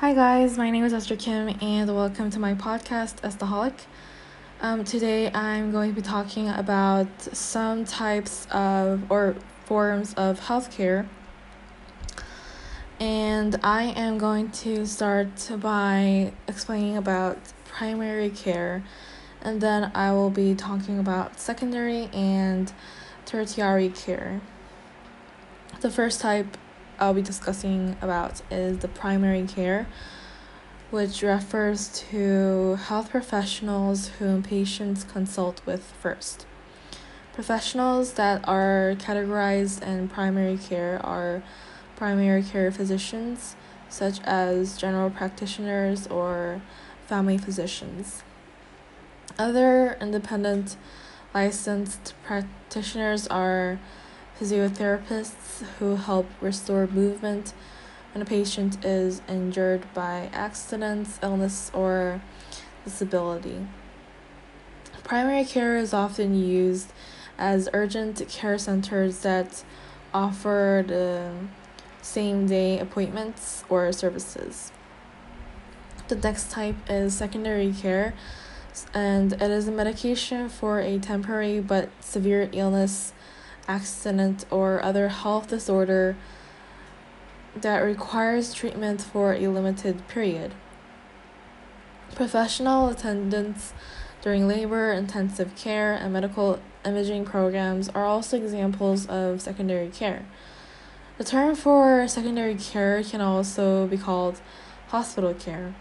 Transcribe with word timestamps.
Hi 0.00 0.14
guys, 0.14 0.56
my 0.56 0.70
name 0.70 0.82
is 0.84 0.94
Esther 0.94 1.14
Kim 1.14 1.54
and 1.60 1.94
welcome 1.94 2.30
to 2.30 2.38
my 2.38 2.54
podcast 2.54 3.16
Estaholic. 3.16 3.80
Um, 4.62 4.82
today 4.82 5.30
I'm 5.30 5.72
going 5.72 5.90
to 5.90 5.94
be 5.94 6.00
talking 6.00 6.48
about 6.48 7.06
some 7.20 7.84
types 7.84 8.46
of 8.50 9.12
or 9.12 9.36
forms 9.66 10.14
of 10.14 10.40
healthcare. 10.40 11.06
And 12.98 13.60
I 13.62 13.92
am 13.94 14.16
going 14.16 14.50
to 14.64 14.86
start 14.86 15.50
by 15.58 16.32
explaining 16.48 16.96
about 16.96 17.36
primary 17.66 18.30
care 18.30 18.82
and 19.42 19.60
then 19.60 19.92
I 19.94 20.12
will 20.12 20.30
be 20.30 20.54
talking 20.54 20.98
about 20.98 21.38
secondary 21.38 22.06
and 22.14 22.72
tertiary 23.26 23.90
care. 23.90 24.40
The 25.82 25.90
first 25.90 26.22
type 26.22 26.56
I'll 27.00 27.14
be 27.14 27.22
discussing 27.22 27.96
about 28.02 28.42
is 28.50 28.78
the 28.78 28.88
primary 28.88 29.46
care, 29.46 29.86
which 30.90 31.22
refers 31.22 31.88
to 32.10 32.74
health 32.74 33.08
professionals 33.08 34.08
whom 34.18 34.42
patients 34.42 35.02
consult 35.04 35.62
with 35.64 35.82
first. 35.82 36.44
Professionals 37.32 38.12
that 38.14 38.46
are 38.46 38.96
categorized 38.98 39.82
in 39.82 40.08
primary 40.08 40.58
care 40.58 41.00
are 41.02 41.42
primary 41.96 42.42
care 42.42 42.70
physicians, 42.70 43.56
such 43.88 44.20
as 44.24 44.76
general 44.76 45.08
practitioners 45.08 46.06
or 46.08 46.60
family 47.06 47.38
physicians. 47.38 48.22
Other 49.38 49.96
independent 50.02 50.76
licensed 51.32 52.12
practitioners 52.24 53.26
are 53.28 53.80
physiotherapists 54.40 55.62
who 55.78 55.96
help 55.96 56.26
restore 56.40 56.86
movement 56.86 57.52
when 58.12 58.22
a 58.22 58.24
patient 58.24 58.82
is 58.84 59.20
injured 59.28 59.82
by 59.92 60.30
accidents, 60.32 61.18
illness, 61.22 61.70
or 61.74 62.22
disability. 62.84 63.66
Primary 65.04 65.44
care 65.44 65.76
is 65.76 65.92
often 65.92 66.34
used 66.34 66.92
as 67.38 67.68
urgent 67.74 68.26
care 68.28 68.56
centers 68.56 69.18
that 69.20 69.62
offer 70.14 70.84
the 70.86 71.32
same 72.00 72.46
day 72.46 72.78
appointments 72.78 73.64
or 73.68 73.92
services. 73.92 74.72
The 76.08 76.16
next 76.16 76.50
type 76.50 76.76
is 76.88 77.14
secondary 77.14 77.72
care, 77.72 78.14
and 78.94 79.32
it 79.34 79.42
is 79.42 79.68
a 79.68 79.72
medication 79.72 80.48
for 80.48 80.80
a 80.80 80.98
temporary 80.98 81.60
but 81.60 81.90
severe 82.00 82.48
illness 82.52 83.12
accident, 83.68 84.44
or 84.50 84.82
other 84.82 85.08
health 85.08 85.48
disorder 85.48 86.16
that 87.56 87.78
requires 87.78 88.54
treatment 88.54 89.00
for 89.00 89.34
a 89.34 89.48
limited 89.48 90.06
period. 90.08 90.52
Professional 92.14 92.88
attendance 92.88 93.72
during 94.22 94.46
labor, 94.46 94.92
intensive 94.92 95.54
care, 95.56 95.94
and 95.94 96.12
medical 96.12 96.60
imaging 96.84 97.24
programs 97.24 97.88
are 97.90 98.04
also 98.04 98.36
examples 98.36 99.06
of 99.06 99.40
secondary 99.40 99.88
care. 99.88 100.24
The 101.18 101.24
term 101.24 101.54
for 101.54 102.06
secondary 102.08 102.54
care 102.54 103.02
can 103.02 103.20
also 103.20 103.86
be 103.86 103.98
called 103.98 104.40
hospital 104.88 105.34
care. 105.34 105.74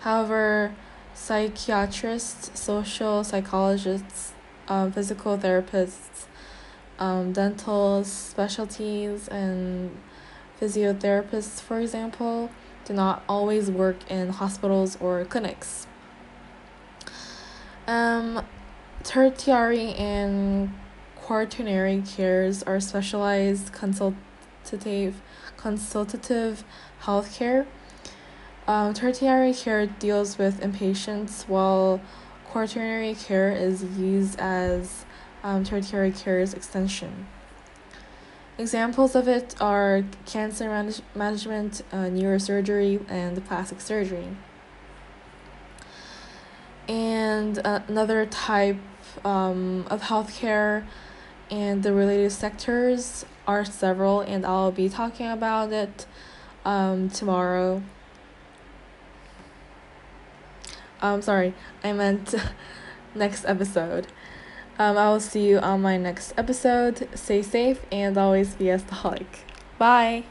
However, 0.00 0.74
psychiatrists, 1.14 2.58
social 2.58 3.22
psychologists, 3.22 4.32
um, 4.68 4.92
physical 4.92 5.38
therapists, 5.38 6.26
um, 6.98 7.32
dental 7.32 8.04
specialties 8.04 9.28
and 9.28 9.96
physiotherapists, 10.60 11.60
for 11.60 11.80
example, 11.80 12.50
do 12.84 12.92
not 12.92 13.22
always 13.28 13.70
work 13.70 14.10
in 14.10 14.30
hospitals 14.30 14.96
or 15.00 15.24
clinics. 15.24 15.86
Um, 17.86 18.44
tertiary 19.02 19.92
and 19.94 20.72
quaternary 21.16 22.02
cares 22.06 22.62
are 22.62 22.80
specialized 22.80 23.72
consultative 23.72 25.20
consultative 25.56 26.64
healthcare. 27.02 27.66
Um, 28.66 28.94
tertiary 28.94 29.54
care 29.54 29.86
deals 29.86 30.38
with 30.38 30.60
inpatients, 30.60 31.48
while 31.48 32.00
quaternary 32.44 33.14
care 33.14 33.50
is 33.50 33.82
used 33.98 34.38
as 34.38 35.04
um, 35.42 35.64
tertiary 35.64 36.12
care's 36.12 36.54
extension. 36.54 37.26
Examples 38.58 39.14
of 39.14 39.28
it 39.28 39.54
are 39.60 40.04
cancer 40.26 40.68
manage- 40.68 41.02
management, 41.14 41.82
uh, 41.90 42.04
neurosurgery, 42.04 43.04
and 43.10 43.44
plastic 43.46 43.80
surgery. 43.80 44.36
And 46.88 47.58
uh, 47.64 47.80
another 47.88 48.26
type 48.26 48.76
um, 49.24 49.86
of 49.88 50.02
healthcare 50.02 50.84
and 51.50 51.82
the 51.82 51.92
related 51.92 52.32
sectors 52.32 53.24
are 53.46 53.64
several, 53.64 54.20
and 54.20 54.44
I'll 54.46 54.70
be 54.70 54.88
talking 54.88 55.28
about 55.28 55.72
it 55.72 56.06
um, 56.64 57.10
tomorrow. 57.10 57.82
I'm 61.00 61.14
um, 61.14 61.22
sorry, 61.22 61.52
I 61.82 61.92
meant 61.92 62.34
next 63.14 63.44
episode. 63.44 64.06
Um, 64.78 64.96
I 64.96 65.10
will 65.10 65.20
see 65.20 65.46
you 65.46 65.58
on 65.58 65.82
my 65.82 65.96
next 65.96 66.34
episode. 66.36 67.08
Stay 67.14 67.42
safe 67.42 67.84
and 67.92 68.16
always 68.16 68.54
be 68.54 68.70
a 68.70 68.78
Bye. 69.78 70.24